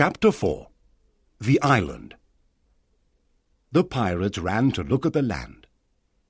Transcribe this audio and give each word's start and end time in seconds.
Chapter 0.00 0.32
4 0.32 0.66
The 1.42 1.60
Island 1.60 2.14
The 3.70 3.84
pirates 3.84 4.38
ran 4.38 4.72
to 4.72 4.82
look 4.82 5.04
at 5.04 5.12
the 5.12 5.20
land. 5.20 5.66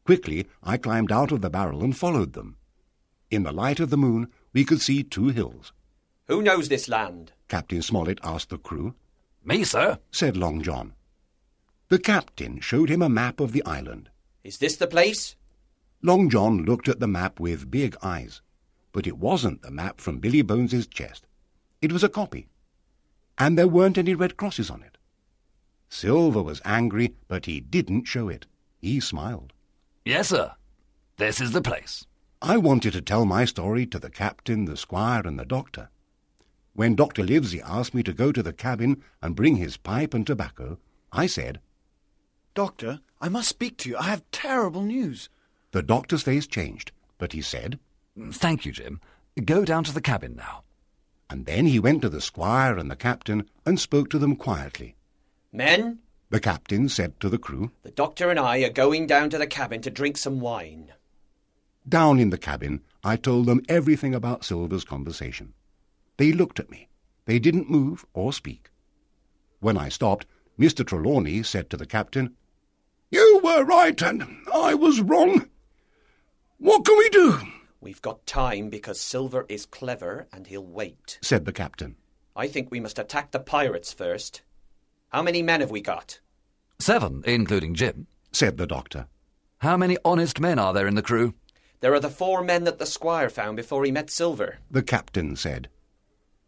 Quickly 0.02 0.48
I 0.60 0.76
climbed 0.76 1.12
out 1.12 1.30
of 1.30 1.40
the 1.40 1.50
barrel 1.50 1.84
and 1.84 1.96
followed 1.96 2.32
them. 2.32 2.56
In 3.30 3.44
the 3.44 3.52
light 3.52 3.78
of 3.78 3.90
the 3.90 3.96
moon 3.96 4.32
we 4.52 4.64
could 4.64 4.80
see 4.80 5.04
two 5.04 5.28
hills. 5.28 5.72
Who 6.26 6.42
knows 6.42 6.68
this 6.68 6.88
land? 6.88 7.30
Captain 7.46 7.80
Smollett 7.80 8.18
asked 8.24 8.48
the 8.48 8.58
crew. 8.58 8.96
Me, 9.44 9.62
sir. 9.62 10.00
Said 10.10 10.36
Long 10.36 10.62
John. 10.62 10.94
The 11.90 12.00
captain 12.00 12.58
showed 12.58 12.88
him 12.88 13.02
a 13.02 13.08
map 13.08 13.38
of 13.38 13.52
the 13.52 13.64
island. 13.64 14.10
Is 14.42 14.58
this 14.58 14.74
the 14.74 14.88
place? 14.88 15.36
Long 16.02 16.28
John 16.28 16.64
looked 16.64 16.88
at 16.88 16.98
the 16.98 17.06
map 17.06 17.38
with 17.38 17.70
big 17.70 17.96
eyes, 18.02 18.42
but 18.90 19.06
it 19.06 19.18
wasn't 19.18 19.62
the 19.62 19.70
map 19.70 20.00
from 20.00 20.18
Billy 20.18 20.42
Bones's 20.42 20.88
chest. 20.88 21.28
It 21.80 21.92
was 21.92 22.02
a 22.02 22.08
copy, 22.08 22.48
and 23.40 23.56
there 23.56 23.66
weren't 23.66 23.98
any 23.98 24.14
red 24.14 24.36
crosses 24.36 24.70
on 24.70 24.82
it. 24.82 24.98
Silver 25.88 26.42
was 26.42 26.60
angry, 26.64 27.14
but 27.26 27.46
he 27.46 27.58
didn't 27.58 28.04
show 28.04 28.28
it. 28.28 28.46
He 28.80 29.00
smiled. 29.00 29.54
Yes, 30.04 30.28
sir. 30.28 30.52
This 31.16 31.40
is 31.40 31.52
the 31.52 31.62
place. 31.62 32.04
I 32.42 32.58
wanted 32.58 32.92
to 32.92 33.02
tell 33.02 33.24
my 33.24 33.46
story 33.46 33.86
to 33.86 33.98
the 33.98 34.10
captain, 34.10 34.66
the 34.66 34.76
squire, 34.76 35.22
and 35.24 35.38
the 35.38 35.44
doctor. 35.44 35.88
When 36.74 36.94
Dr. 36.94 37.24
Livesey 37.24 37.60
asked 37.62 37.94
me 37.94 38.02
to 38.04 38.12
go 38.12 38.30
to 38.30 38.42
the 38.42 38.52
cabin 38.52 39.02
and 39.20 39.34
bring 39.34 39.56
his 39.56 39.76
pipe 39.76 40.14
and 40.14 40.26
tobacco, 40.26 40.78
I 41.10 41.26
said, 41.26 41.60
Doctor, 42.54 43.00
I 43.20 43.28
must 43.28 43.48
speak 43.48 43.76
to 43.78 43.88
you. 43.88 43.96
I 43.96 44.04
have 44.04 44.30
terrible 44.30 44.82
news. 44.82 45.28
The 45.72 45.82
doctor's 45.82 46.22
face 46.22 46.46
changed, 46.46 46.92
but 47.18 47.32
he 47.32 47.42
said, 47.42 47.78
Thank 48.32 48.64
you, 48.64 48.72
Jim. 48.72 49.00
Go 49.44 49.64
down 49.64 49.84
to 49.84 49.92
the 49.92 50.00
cabin 50.00 50.36
now. 50.36 50.64
And 51.30 51.46
then 51.46 51.66
he 51.66 51.78
went 51.78 52.02
to 52.02 52.08
the 52.08 52.20
squire 52.20 52.76
and 52.76 52.90
the 52.90 52.96
captain 52.96 53.48
and 53.64 53.78
spoke 53.78 54.10
to 54.10 54.18
them 54.18 54.34
quietly. 54.34 54.96
Men, 55.52 56.00
The 56.30 56.40
captain 56.40 56.88
said 56.88 57.18
to 57.20 57.28
the 57.28 57.38
crew, 57.38 57.70
the 57.82 57.90
doctor 57.90 58.30
and 58.30 58.38
I 58.38 58.58
are 58.58 58.70
going 58.70 59.06
down 59.06 59.30
to 59.30 59.38
the 59.38 59.46
cabin 59.46 59.80
to 59.82 59.90
drink 59.90 60.16
some 60.16 60.40
wine. 60.40 60.92
Down 61.88 62.18
in 62.18 62.30
the 62.30 62.38
cabin, 62.38 62.82
I 63.02 63.16
told 63.16 63.46
them 63.46 63.62
everything 63.68 64.14
about 64.14 64.44
Silver's 64.44 64.84
conversation. 64.84 65.54
They 66.18 66.32
looked 66.32 66.60
at 66.60 66.70
me. 66.70 66.88
They 67.26 67.38
didn't 67.38 67.70
move 67.70 68.04
or 68.12 68.32
speak. 68.32 68.70
When 69.60 69.76
I 69.78 69.88
stopped, 69.88 70.26
Mr. 70.58 70.86
Trelawney 70.86 71.42
said 71.42 71.70
to 71.70 71.76
the 71.76 71.86
captain, 71.86 72.34
You 73.10 73.40
were 73.42 73.64
right 73.64 74.00
and 74.02 74.24
I 74.52 74.74
was 74.74 75.00
wrong. 75.00 75.48
What 76.58 76.84
can 76.84 76.98
we 76.98 77.08
do? 77.08 77.38
We've 77.80 78.02
got 78.02 78.26
time 78.26 78.68
because 78.68 79.00
Silver 79.00 79.46
is 79.48 79.64
clever 79.66 80.26
and 80.32 80.46
he'll 80.46 80.66
wait. 80.66 81.18
said 81.22 81.44
the 81.44 81.52
captain. 81.52 81.96
I 82.36 82.46
think 82.46 82.70
we 82.70 82.80
must 82.80 82.98
attack 82.98 83.30
the 83.30 83.40
pirates 83.40 83.92
first. 83.92 84.42
How 85.08 85.22
many 85.22 85.42
men 85.42 85.60
have 85.60 85.70
we 85.70 85.80
got? 85.80 86.20
Seven, 86.78 87.22
including 87.26 87.74
Jim. 87.74 88.06
said 88.32 88.56
the 88.58 88.66
doctor. 88.66 89.06
How 89.58 89.76
many 89.76 89.96
honest 90.04 90.40
men 90.40 90.58
are 90.58 90.72
there 90.72 90.86
in 90.86 90.94
the 90.94 91.02
crew? 91.02 91.34
There 91.80 91.94
are 91.94 92.00
the 92.00 92.10
four 92.10 92.42
men 92.44 92.64
that 92.64 92.78
the 92.78 92.86
squire 92.86 93.30
found 93.30 93.56
before 93.56 93.84
he 93.84 93.90
met 93.90 94.10
Silver. 94.10 94.58
The 94.70 94.82
captain 94.82 95.34
said. 95.36 95.68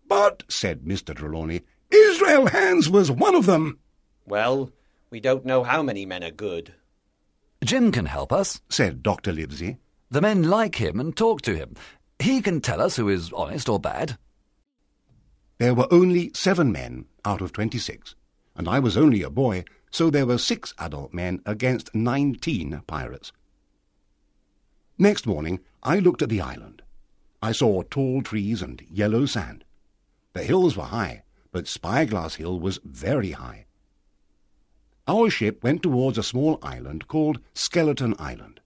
But, 0.06 0.42
said 0.48 0.82
Mr. 0.82 1.14
Trelawney, 1.14 1.62
Israel 1.90 2.46
Hands 2.46 2.88
was 2.90 3.10
one 3.10 3.34
of 3.34 3.46
them, 3.46 3.78
Well, 4.26 4.70
we 5.10 5.20
don't 5.20 5.44
know 5.46 5.62
how 5.64 5.82
many 5.82 6.04
men 6.06 6.22
are 6.22 6.30
good. 6.30 6.74
Jim 7.64 7.90
can 7.92 8.06
help 8.06 8.32
us. 8.32 8.60
said 8.68 9.02
Dr. 9.02 9.32
Livesey. 9.32 9.78
The 10.12 10.20
men 10.20 10.42
like 10.42 10.74
him 10.74 11.00
and 11.00 11.16
talk 11.16 11.40
to 11.40 11.56
him. 11.56 11.74
He 12.18 12.42
can 12.42 12.60
tell 12.60 12.82
us 12.82 12.96
who 12.96 13.08
is 13.08 13.32
honest 13.32 13.66
or 13.66 13.80
bad. 13.80 14.18
There 15.56 15.72
were 15.72 15.88
only 15.90 16.30
seven 16.34 16.70
men 16.70 17.06
out 17.24 17.40
of 17.40 17.54
twenty-six, 17.54 18.14
and 18.54 18.68
I 18.68 18.78
was 18.78 18.98
only 18.98 19.22
a 19.22 19.30
boy, 19.30 19.64
so 19.90 20.10
there 20.10 20.26
were 20.26 20.36
six 20.36 20.74
adult 20.78 21.14
men 21.14 21.40
against 21.46 21.94
nineteen 21.94 22.82
pirates. 22.86 23.32
Next 24.98 25.26
morning, 25.26 25.60
I 25.82 25.98
looked 25.98 26.20
at 26.20 26.28
the 26.28 26.42
island. 26.42 26.82
I 27.40 27.52
saw 27.52 27.80
tall 27.80 28.20
trees 28.20 28.60
and 28.60 28.82
yellow 28.90 29.24
sand. 29.24 29.64
The 30.34 30.44
hills 30.44 30.76
were 30.76 30.84
high, 30.84 31.22
but 31.52 31.66
Spyglass 31.66 32.34
Hill 32.34 32.60
was 32.60 32.80
very 32.84 33.30
high. 33.30 33.64
Our 35.08 35.30
ship 35.30 35.64
went 35.64 35.82
towards 35.82 36.18
a 36.18 36.22
small 36.22 36.58
island 36.62 37.08
called 37.08 37.40
Skeleton 37.54 38.14
Island. 38.18 38.60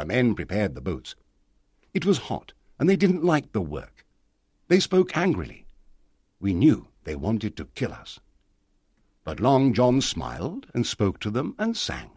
The 0.00 0.06
men 0.06 0.34
prepared 0.34 0.74
the 0.74 0.80
boats. 0.80 1.14
It 1.92 2.06
was 2.06 2.30
hot, 2.30 2.54
and 2.78 2.88
they 2.88 2.96
didn't 2.96 3.22
like 3.22 3.52
the 3.52 3.60
work. 3.60 4.06
They 4.68 4.80
spoke 4.80 5.14
angrily. 5.14 5.66
We 6.40 6.54
knew 6.54 6.88
they 7.04 7.14
wanted 7.14 7.54
to 7.58 7.66
kill 7.74 7.92
us. 7.92 8.18
But 9.24 9.40
Long 9.40 9.74
John 9.74 10.00
smiled 10.00 10.68
and 10.72 10.86
spoke 10.86 11.20
to 11.20 11.30
them 11.30 11.54
and 11.58 11.76
sang. 11.76 12.12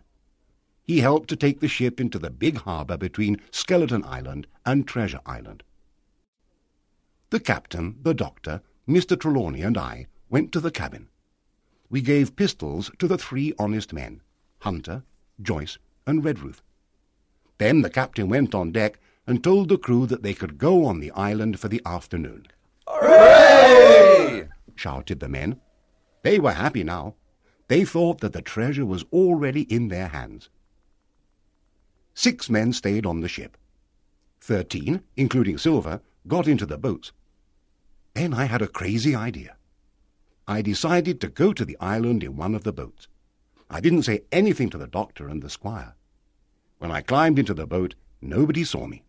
He 0.82 1.02
helped 1.02 1.28
to 1.28 1.36
take 1.36 1.60
the 1.60 1.68
ship 1.68 2.00
into 2.00 2.18
the 2.18 2.30
big 2.30 2.60
harbour 2.60 2.96
between 2.96 3.42
Skeleton 3.52 4.06
Island 4.06 4.48
and 4.66 4.88
Treasure 4.88 5.20
Island. 5.26 5.62
The 7.32 7.42
captain, 7.42 7.98
the 8.02 8.14
doctor, 8.14 8.62
Mr. 8.88 9.20
Trelawney, 9.20 9.62
and 9.62 9.78
I 9.78 10.08
went 10.30 10.54
to 10.54 10.62
the 10.62 10.72
cabin. 10.72 11.10
We 11.90 12.00
gave 12.00 12.38
pistols 12.38 12.92
to 13.00 13.10
the 13.10 13.18
three 13.18 13.54
honest 13.60 13.92
men, 13.92 14.22
Hunter, 14.60 15.04
Joyce, 15.42 15.80
and 16.08 16.24
Redruth. 16.24 16.62
Then 17.64 17.82
the 17.82 17.90
captain 17.90 18.28
went 18.28 18.54
on 18.54 18.74
deck 18.74 19.00
and 19.26 19.42
told 19.42 19.70
the 19.70 19.78
crew 19.78 20.06
that 20.08 20.22
they 20.22 20.34
could 20.34 20.58
go 20.58 20.84
on 20.84 21.00
the 21.00 21.12
island 21.12 21.62
for 21.62 21.70
the 21.70 21.82
afternoon. 21.86 22.46
Hooray! 22.86 24.50
shouted 24.76 25.22
the 25.22 25.30
men. 25.30 25.62
They 26.24 26.40
were 26.40 26.52
happy 26.52 26.84
now. 26.84 27.16
They 27.70 27.86
thought 27.86 28.20
that 28.20 28.34
the 28.34 28.42
treasure 28.42 28.86
was 28.86 29.06
already 29.14 29.62
in 29.74 29.88
their 29.88 30.10
hands. 30.10 30.50
Six 32.14 32.50
men 32.50 32.74
stayed 32.74 33.06
on 33.06 33.22
the 33.22 33.30
ship. 33.30 33.56
Thirteen, 34.42 35.04
including 35.16 35.58
Silver, 35.58 36.02
got 36.28 36.50
into 36.50 36.66
the 36.66 36.78
boats. 36.78 37.14
Then 38.14 38.34
I 38.34 38.44
had 38.44 38.62
a 38.62 38.68
crazy 38.68 39.16
idea. 39.16 39.56
I 40.50 40.62
decided 40.62 41.22
to 41.22 41.30
go 41.30 41.54
to 41.54 41.64
the 41.64 41.78
island 41.80 42.26
in 42.26 42.36
one 42.36 42.56
of 42.56 42.66
the 42.66 42.74
boats. 42.74 43.08
I 43.70 43.80
didn't 43.80 44.04
say 44.04 44.26
anything 44.34 44.70
to 44.72 44.78
the 44.78 44.86
doctor 44.86 45.30
and 45.30 45.42
the 45.42 45.50
squire. 45.50 45.96
When 46.80 46.92
I 46.92 47.02
climbed 47.02 47.40
into 47.40 47.54
the 47.54 47.68
boat, 47.68 47.96
nobody 48.22 48.64
saw 48.64 48.88
me. 48.88 49.04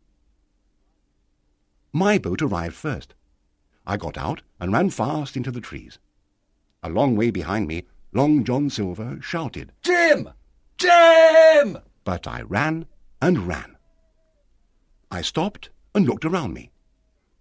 My 1.92 2.18
boat 2.18 2.42
arrived 2.42 2.74
first. 2.74 3.14
I 3.86 3.96
got 3.96 4.16
out 4.16 4.42
and 4.58 4.72
ran 4.72 4.90
fast 4.90 5.36
into 5.36 5.50
the 5.50 5.60
trees. 5.60 5.98
A 6.82 6.88
long 6.88 7.16
way 7.16 7.30
behind 7.30 7.68
me, 7.68 7.84
Long 8.12 8.44
John 8.44 8.70
Silver 8.70 9.18
shouted, 9.20 9.72
Jim! 9.82 10.30
Jim! 10.78 11.78
but 12.04 12.26
I 12.26 12.42
ran 12.42 12.86
and 13.20 13.46
ran. 13.48 13.76
I 15.10 15.22
stopped 15.22 15.70
and 15.94 16.06
looked 16.06 16.24
around 16.24 16.52
me. 16.52 16.70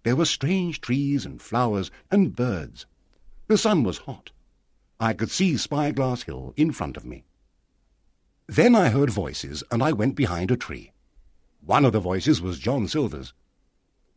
There 0.02 0.16
were 0.16 0.24
strange 0.24 0.80
trees 0.80 1.26
and 1.26 1.40
flowers 1.40 1.90
and 2.10 2.34
birds. 2.34 2.86
The 3.46 3.58
sun 3.58 3.84
was 3.84 3.98
hot. 3.98 4.30
I 4.98 5.12
could 5.12 5.30
see 5.30 5.56
Spyglass 5.56 6.22
Hill 6.22 6.54
in 6.56 6.72
front 6.72 6.96
of 6.96 7.04
me. 7.04 7.24
Then 8.46 8.74
I 8.74 8.90
heard 8.90 9.10
voices, 9.10 9.64
and 9.70 9.82
I 9.82 9.92
went 9.92 10.16
behind 10.16 10.50
a 10.50 10.56
tree. 10.56 10.92
One 11.64 11.84
of 11.84 11.92
the 11.92 12.00
voices 12.00 12.42
was 12.42 12.58
John 12.58 12.86
Silver's. 12.88 13.32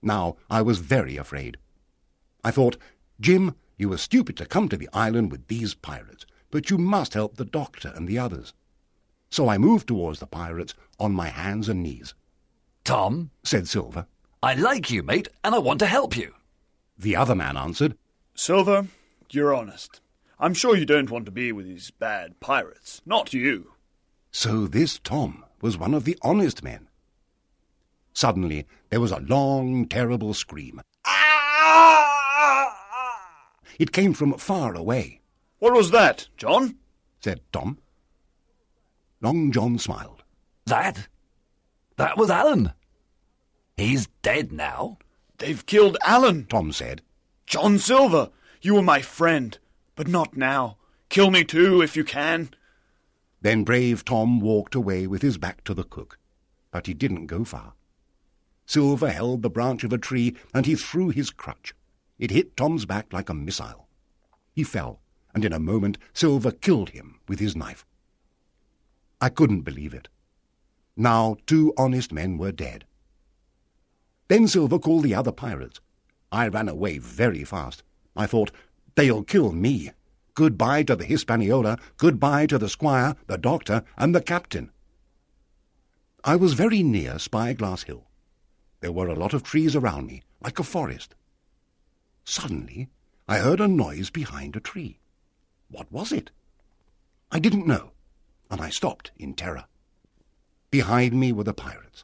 Now 0.01 0.35
I 0.49 0.61
was 0.61 0.79
very 0.79 1.17
afraid. 1.17 1.57
I 2.43 2.51
thought, 2.51 2.77
Jim, 3.19 3.55
you 3.77 3.89
were 3.89 3.97
stupid 3.97 4.35
to 4.37 4.45
come 4.45 4.67
to 4.69 4.77
the 4.77 4.89
island 4.91 5.31
with 5.31 5.47
these 5.47 5.73
pirates, 5.73 6.25
but 6.51 6.69
you 6.69 6.77
must 6.77 7.13
help 7.13 7.37
the 7.37 7.45
doctor 7.45 7.93
and 7.95 8.07
the 8.07 8.19
others. 8.19 8.53
So 9.29 9.47
I 9.49 9.57
moved 9.57 9.87
towards 9.87 10.19
the 10.19 10.27
pirates 10.27 10.73
on 10.99 11.13
my 11.13 11.29
hands 11.29 11.69
and 11.69 11.83
knees. 11.83 12.13
Tom, 12.83 13.31
Said 13.43 13.67
Silver. 13.67 14.07
I 14.43 14.53
like 14.53 14.91
you, 14.91 15.03
mate, 15.03 15.27
and 15.43 15.55
I 15.55 15.59
want 15.59 15.79
to 15.79 15.85
help 15.85 16.15
you. 16.15 16.33
The 16.97 17.15
other 17.15 17.35
man 17.35 17.57
answered, 17.57 17.97
Silver, 18.35 18.87
you're 19.29 19.53
honest. 19.53 19.99
I'm 20.39 20.53
sure 20.53 20.75
you 20.75 20.85
don't 20.85 21.09
want 21.09 21.25
to 21.25 21.31
be 21.31 21.51
with 21.51 21.65
these 21.65 21.91
bad 21.91 22.39
pirates. 22.39 23.01
Not 23.05 23.33
you. 23.33 23.73
So 24.39 24.67
this 24.67 24.99
Tom 24.99 25.43
was 25.61 25.79
one 25.79 25.95
of 25.95 26.03
the 26.03 26.15
honest 26.21 26.61
men. 26.61 26.89
Suddenly 28.13 28.67
there 28.91 28.99
was 28.99 29.11
a 29.11 29.21
long, 29.21 29.87
terrible 29.87 30.35
scream. 30.35 30.79
Ah! 31.07 32.71
It 33.79 33.91
came 33.91 34.13
from 34.13 34.33
far 34.33 34.75
away, 34.75 35.21
What 35.57 35.73
was 35.73 35.89
that, 35.89 36.27
John? 36.37 36.75
said 37.19 37.41
Tom. 37.51 37.79
Long 39.21 39.51
John 39.51 39.79
smiled. 39.79 40.21
That? 40.67 41.07
That 41.95 42.15
was 42.15 42.29
Alan. 42.29 42.73
He's 43.75 44.05
dead 44.21 44.51
now. 44.51 44.99
They've 45.39 45.65
killed 45.65 45.97
Alan. 46.05 46.45
Tom 46.45 46.71
said. 46.73 47.01
John 47.47 47.79
Silver, 47.79 48.29
you 48.61 48.75
were 48.75 48.83
my 48.83 49.01
friend, 49.01 49.57
but 49.95 50.07
not 50.07 50.37
now. 50.37 50.77
Kill 51.09 51.31
me 51.31 51.43
too, 51.43 51.81
if 51.81 51.97
you 51.97 52.03
can. 52.03 52.51
Then 53.41 53.63
brave 53.63 54.03
Tom 54.03 54.39
walked 54.39 54.75
away 54.75 55.07
with 55.07 55.21
his 55.21 55.37
back 55.37 55.63
to 55.65 55.73
the 55.73 55.83
cook, 55.83 56.17
but 56.71 56.87
he 56.87 56.93
didn't 56.93 57.27
go 57.27 57.43
far. 57.43 57.73
Silver 58.65 59.09
held 59.09 59.41
the 59.41 59.49
branch 59.49 59.83
of 59.83 59.93
a 59.93 59.97
tree 59.97 60.35
and 60.53 60.65
he 60.65 60.75
threw 60.75 61.09
his 61.09 61.29
crutch. 61.29 61.73
It 62.19 62.31
hit 62.31 62.57
Tom's 62.57 62.85
back 62.85 63.13
like 63.13 63.29
a 63.29 63.33
missile. 63.33 63.87
He 64.53 64.63
fell, 64.63 64.99
and 65.33 65.45
in 65.45 65.53
a 65.53 65.59
moment 65.59 65.97
Silver 66.13 66.51
killed 66.51 66.89
him 66.89 67.19
with 67.27 67.39
his 67.39 67.55
knife. 67.55 67.85
I 69.21 69.29
couldn't 69.29 69.61
believe 69.61 69.93
it. 69.93 70.09
Now 70.95 71.37
two 71.45 71.73
honest 71.77 72.11
men 72.11 72.37
were 72.37 72.51
dead. 72.51 72.85
Then 74.27 74.47
Silver 74.47 74.79
called 74.79 75.03
the 75.03 75.15
other 75.15 75.31
pirates. 75.31 75.79
I 76.31 76.47
ran 76.47 76.67
away 76.67 76.97
very 76.97 77.43
fast. 77.43 77.83
I 78.15 78.25
thought, 78.25 78.51
they'll 78.95 79.23
kill 79.23 79.51
me. 79.51 79.91
Goodbye 80.37 80.83
to 80.83 80.95
the 80.95 81.03
Hispaniola, 81.03 81.79
goodbye 81.97 82.45
to 82.45 82.59
the 82.59 82.69
squire, 82.69 83.15
the 83.25 83.39
doctor, 83.39 83.83
and 83.97 84.13
the 84.13 84.21
captain. 84.21 84.69
I 86.23 86.35
was 86.35 86.53
very 86.53 86.83
near 86.83 87.17
Spyglass 87.17 87.81
Hill. 87.81 88.03
There 88.79 88.91
were 88.91 89.07
a 89.07 89.15
lot 89.15 89.33
of 89.33 89.41
trees 89.41 89.75
around 89.75 90.05
me, 90.05 90.21
like 90.39 90.59
a 90.59 90.63
forest. 90.63 91.15
Suddenly, 92.23 92.87
I 93.27 93.39
heard 93.39 93.59
a 93.59 93.67
noise 93.67 94.11
behind 94.11 94.55
a 94.55 94.59
tree. 94.59 94.99
What 95.71 95.91
was 95.91 96.11
it? 96.11 96.29
I 97.31 97.39
didn't 97.39 97.65
know, 97.65 97.93
and 98.51 98.61
I 98.61 98.69
stopped 98.69 99.09
in 99.17 99.33
terror. 99.33 99.65
Behind 100.69 101.19
me 101.19 101.31
were 101.31 101.45
the 101.45 101.53
pirates. 101.55 102.03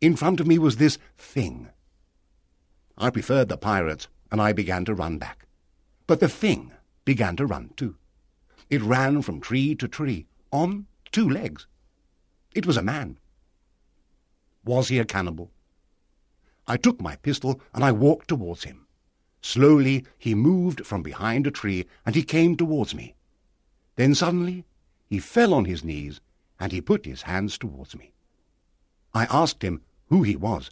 In 0.00 0.14
front 0.14 0.38
of 0.38 0.46
me 0.46 0.56
was 0.56 0.76
this 0.76 0.98
thing. 1.18 1.68
I 2.96 3.10
preferred 3.10 3.48
the 3.48 3.56
pirates, 3.56 4.06
and 4.30 4.40
I 4.40 4.52
began 4.52 4.84
to 4.84 4.94
run 4.94 5.18
back. 5.18 5.48
But 6.06 6.20
the 6.20 6.28
thing 6.28 6.70
began 7.04 7.36
to 7.36 7.46
run 7.46 7.70
too. 7.76 7.96
It 8.70 8.82
ran 8.82 9.22
from 9.22 9.40
tree 9.40 9.74
to 9.76 9.88
tree, 9.88 10.26
on 10.50 10.86
two 11.10 11.28
legs. 11.28 11.66
It 12.54 12.66
was 12.66 12.76
a 12.76 12.82
man. 12.82 13.18
Was 14.64 14.88
he 14.88 14.98
a 14.98 15.04
cannibal? 15.04 15.50
I 16.66 16.76
took 16.76 17.00
my 17.00 17.16
pistol 17.16 17.60
and 17.74 17.84
I 17.84 17.92
walked 17.92 18.28
towards 18.28 18.64
him. 18.64 18.86
Slowly 19.40 20.06
he 20.18 20.34
moved 20.34 20.86
from 20.86 21.02
behind 21.02 21.46
a 21.46 21.50
tree 21.50 21.86
and 22.06 22.14
he 22.14 22.22
came 22.22 22.56
towards 22.56 22.94
me. 22.94 23.14
Then 23.96 24.14
suddenly 24.14 24.64
he 25.08 25.18
fell 25.18 25.52
on 25.52 25.64
his 25.64 25.82
knees 25.84 26.20
and 26.60 26.70
he 26.70 26.80
put 26.80 27.04
his 27.04 27.22
hands 27.22 27.58
towards 27.58 27.96
me. 27.96 28.12
I 29.12 29.24
asked 29.24 29.62
him 29.62 29.82
who 30.08 30.22
he 30.22 30.36
was. 30.36 30.70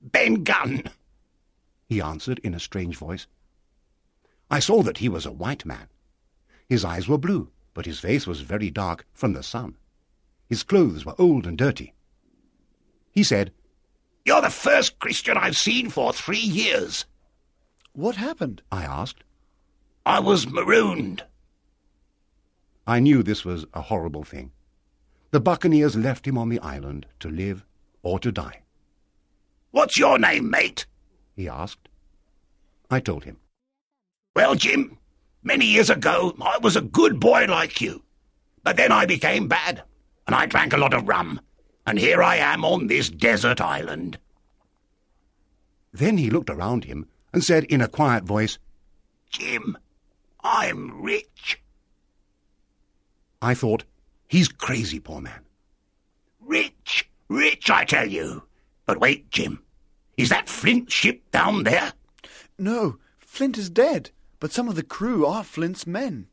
Ben 0.00 0.44
Gunn, 0.44 0.84
he 1.88 2.00
answered 2.00 2.38
in 2.44 2.54
a 2.54 2.60
strange 2.60 2.96
voice. 2.96 3.26
I 4.50 4.60
saw 4.60 4.82
that 4.82 4.98
he 4.98 5.08
was 5.08 5.26
a 5.26 5.32
white 5.32 5.64
man. 5.66 5.88
His 6.68 6.84
eyes 6.84 7.08
were 7.08 7.18
blue, 7.18 7.50
but 7.74 7.86
his 7.86 8.00
face 8.00 8.26
was 8.26 8.40
very 8.40 8.70
dark 8.70 9.06
from 9.12 9.32
the 9.32 9.42
sun. 9.42 9.76
His 10.48 10.62
clothes 10.62 11.04
were 11.04 11.14
old 11.18 11.46
and 11.46 11.56
dirty. 11.56 11.94
He 13.10 13.22
said, 13.22 13.52
You're 14.24 14.40
the 14.40 14.50
first 14.50 14.98
Christian 14.98 15.36
I've 15.36 15.56
seen 15.56 15.90
for 15.90 16.12
three 16.12 16.38
years. 16.38 17.04
What 17.92 18.16
happened? 18.16 18.62
I 18.72 18.84
asked. 18.84 19.24
I 20.06 20.20
was 20.20 20.48
marooned. 20.48 21.24
I 22.86 23.00
knew 23.00 23.22
this 23.22 23.44
was 23.44 23.66
a 23.74 23.82
horrible 23.82 24.24
thing. 24.24 24.52
The 25.30 25.40
buccaneers 25.40 25.94
left 25.94 26.26
him 26.26 26.38
on 26.38 26.48
the 26.48 26.60
island 26.60 27.04
to 27.20 27.28
live 27.28 27.66
or 28.02 28.18
to 28.20 28.32
die. 28.32 28.62
What's 29.70 29.98
your 29.98 30.18
name, 30.18 30.48
mate? 30.48 30.86
he 31.36 31.48
asked. 31.48 31.88
I 32.90 33.00
told 33.00 33.24
him. 33.24 33.36
Well, 34.38 34.54
Jim, 34.54 34.96
many 35.42 35.66
years 35.66 35.90
ago 35.90 36.32
I 36.40 36.58
was 36.58 36.76
a 36.76 36.80
good 36.80 37.18
boy 37.18 37.46
like 37.48 37.80
you. 37.80 38.04
But 38.62 38.76
then 38.76 38.92
I 38.92 39.04
became 39.04 39.48
bad, 39.48 39.82
and 40.28 40.36
I 40.36 40.46
drank 40.46 40.72
a 40.72 40.76
lot 40.76 40.94
of 40.94 41.08
rum, 41.08 41.40
and 41.84 41.98
here 41.98 42.22
I 42.22 42.36
am 42.36 42.64
on 42.64 42.86
this 42.86 43.10
desert 43.10 43.60
island. 43.60 44.16
Then 45.92 46.18
he 46.18 46.30
looked 46.30 46.50
around 46.50 46.84
him 46.84 47.08
and 47.32 47.42
said 47.42 47.64
in 47.64 47.80
a 47.80 47.88
quiet 47.88 48.22
voice, 48.22 48.60
Jim, 49.28 49.76
I'm 50.44 51.02
rich. 51.02 51.60
I 53.42 53.54
thought, 53.54 53.82
he's 54.28 54.46
crazy, 54.46 55.00
poor 55.00 55.20
man. 55.20 55.46
Rich, 56.38 57.10
rich, 57.26 57.70
I 57.70 57.84
tell 57.84 58.06
you. 58.06 58.44
But 58.86 59.00
wait, 59.00 59.32
Jim. 59.32 59.64
Is 60.16 60.28
that 60.28 60.48
Flint's 60.48 60.94
ship 60.94 61.28
down 61.32 61.64
there? 61.64 61.92
No, 62.56 62.98
Flint 63.18 63.58
is 63.58 63.68
dead, 63.68 64.12
but 64.40 64.52
some 64.52 64.68
of 64.68 64.74
the 64.76 64.82
crew 64.82 65.26
are 65.26 65.44
Flint's 65.44 65.86
men. 65.86 66.28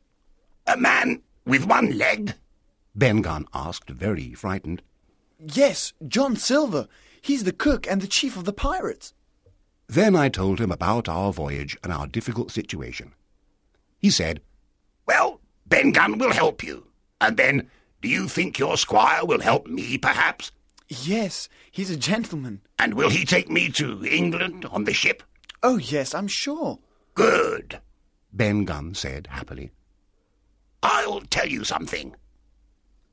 A 0.66 0.76
man 0.76 1.22
with 1.44 1.66
one 1.66 1.96
leg? 1.96 2.34
Ben 2.94 3.22
Gunn 3.22 3.46
asked, 3.52 3.90
very 3.90 4.32
frightened. 4.34 4.82
Yes, 5.38 5.92
John 6.06 6.36
Silver. 6.36 6.88
He's 7.20 7.44
the 7.44 7.52
cook 7.52 7.86
and 7.86 8.00
the 8.00 8.06
chief 8.06 8.36
of 8.36 8.44
the 8.44 8.52
pirates. 8.52 9.12
Then 9.88 10.16
I 10.16 10.28
told 10.28 10.60
him 10.60 10.72
about 10.72 11.08
our 11.08 11.32
voyage 11.32 11.76
and 11.82 11.92
our 11.92 12.06
difficult 12.06 12.50
situation. 12.50 13.12
He 13.98 14.10
said, 14.10 14.40
Well, 15.06 15.40
Ben 15.66 15.92
Gunn 15.92 16.18
will 16.18 16.32
help 16.32 16.62
you. 16.62 16.86
And 17.20 17.36
then, 17.36 17.70
do 18.02 18.08
you 18.08 18.28
think 18.28 18.58
your 18.58 18.76
squire 18.76 19.24
will 19.24 19.40
help 19.40 19.66
me, 19.66 19.98
perhaps? 19.98 20.52
Yes, 20.88 21.48
he's 21.70 21.90
a 21.90 21.96
gentleman. 21.96 22.60
And 22.78 22.94
will 22.94 23.10
he 23.10 23.24
take 23.24 23.50
me 23.50 23.70
to 23.72 24.04
England 24.04 24.64
on 24.66 24.84
the 24.84 24.92
ship? 24.92 25.22
Oh, 25.62 25.78
yes, 25.78 26.14
I'm 26.14 26.28
sure. 26.28 26.78
Good, 27.14 27.80
Ben 28.36 28.64
Gunn 28.66 28.94
said 28.94 29.28
happily. 29.30 29.70
I'll 30.82 31.22
tell 31.22 31.48
you 31.48 31.64
something. 31.64 32.14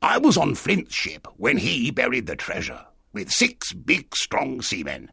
I 0.01 0.17
was 0.17 0.35
on 0.35 0.55
Flint's 0.55 0.93
ship 0.93 1.27
when 1.37 1.57
he 1.57 1.91
buried 1.91 2.27
the 2.27 2.35
treasure 2.35 2.85
with 3.13 3.31
six 3.31 3.71
big, 3.71 4.15
strong 4.15 4.61
seamen. 4.61 5.11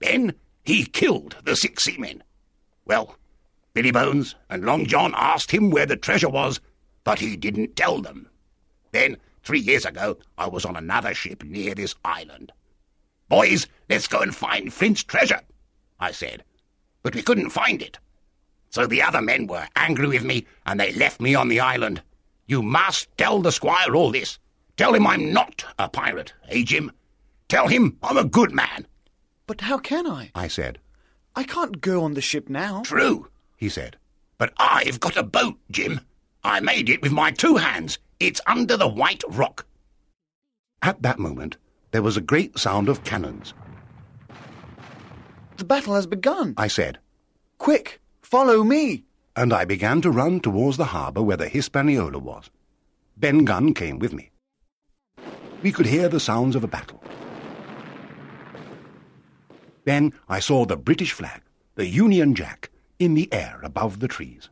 Then 0.00 0.34
he 0.64 0.84
killed 0.84 1.36
the 1.44 1.56
six 1.56 1.84
seamen. 1.84 2.22
Well, 2.84 3.16
Billy 3.72 3.90
Bones 3.90 4.34
and 4.50 4.64
Long 4.64 4.84
John 4.86 5.14
asked 5.16 5.50
him 5.50 5.70
where 5.70 5.86
the 5.86 5.96
treasure 5.96 6.28
was, 6.28 6.60
but 7.04 7.20
he 7.20 7.36
didn't 7.36 7.74
tell 7.74 8.02
them. 8.02 8.28
Then, 8.90 9.16
three 9.42 9.60
years 9.60 9.86
ago, 9.86 10.18
I 10.36 10.46
was 10.46 10.66
on 10.66 10.76
another 10.76 11.14
ship 11.14 11.42
near 11.42 11.74
this 11.74 11.94
island. 12.04 12.52
Boys, 13.30 13.66
let's 13.88 14.08
go 14.08 14.20
and 14.20 14.34
find 14.34 14.70
Flint's 14.70 15.02
treasure, 15.02 15.40
I 15.98 16.12
said. 16.12 16.44
But 17.02 17.14
we 17.14 17.22
couldn't 17.22 17.50
find 17.50 17.80
it. 17.80 17.98
So 18.72 18.86
the 18.86 19.02
other 19.02 19.20
men 19.20 19.46
were 19.46 19.68
angry 19.76 20.08
with 20.08 20.24
me, 20.24 20.46
and 20.64 20.80
they 20.80 20.92
left 20.94 21.20
me 21.20 21.34
on 21.34 21.48
the 21.48 21.60
island. 21.60 22.02
You 22.46 22.62
must 22.62 23.06
tell 23.18 23.42
the 23.42 23.52
squire 23.52 23.94
all 23.94 24.10
this. 24.10 24.38
Tell 24.78 24.94
him 24.94 25.06
I'm 25.06 25.32
not 25.32 25.64
a 25.78 25.88
pirate, 25.88 26.32
eh, 26.48 26.62
Jim? 26.64 26.90
Tell 27.48 27.68
him 27.68 27.98
I'm 28.02 28.16
a 28.16 28.24
good 28.24 28.52
man. 28.52 28.86
But 29.46 29.60
how 29.60 29.76
can 29.76 30.06
I? 30.06 30.30
I 30.34 30.48
said. 30.48 30.78
I 31.36 31.44
can't 31.44 31.82
go 31.82 32.02
on 32.02 32.14
the 32.14 32.22
ship 32.22 32.48
now. 32.48 32.82
True, 32.82 33.28
he 33.58 33.68
said. 33.68 33.98
But 34.38 34.54
I've 34.56 35.00
got 35.00 35.18
a 35.18 35.22
boat, 35.22 35.58
Jim. 35.70 36.00
I 36.42 36.60
made 36.60 36.88
it 36.88 37.02
with 37.02 37.12
my 37.12 37.30
two 37.30 37.56
hands. 37.56 37.98
It's 38.20 38.40
under 38.46 38.76
the 38.78 38.88
white 38.88 39.22
rock. 39.28 39.66
At 40.80 41.02
that 41.02 41.18
moment, 41.18 41.58
there 41.90 42.02
was 42.02 42.16
a 42.16 42.22
great 42.22 42.58
sound 42.58 42.88
of 42.88 43.04
cannons. 43.04 43.52
The 45.58 45.64
battle 45.64 45.94
has 45.94 46.06
begun. 46.06 46.54
I 46.56 46.68
said, 46.68 46.98
Quick, 47.58 48.00
follow 48.32 48.64
me. 48.64 49.04
and 49.36 49.52
I 49.52 49.66
began 49.66 50.00
to 50.00 50.10
run 50.10 50.40
towards 50.40 50.78
the 50.78 50.86
harbour 50.86 51.22
where 51.22 51.36
the 51.36 51.50
Hispaniola 51.50 52.18
was. 52.18 52.48
Ben 53.14 53.44
Gunn 53.44 53.74
came 53.74 53.98
with 53.98 54.14
me. 54.14 54.30
We 55.62 55.70
could 55.70 55.84
hear 55.84 56.08
the 56.08 56.18
sounds 56.18 56.56
of 56.56 56.64
a 56.64 56.66
battle. 56.66 57.02
Then 59.84 60.14
I 60.30 60.40
saw 60.40 60.64
the 60.64 60.78
British 60.78 61.12
flag, 61.12 61.42
the 61.74 61.86
Union 61.86 62.34
Jack, 62.34 62.70
in 62.98 63.12
the 63.12 63.30
air 63.32 63.60
above 63.62 64.00
the 64.00 64.08
trees. 64.08 64.48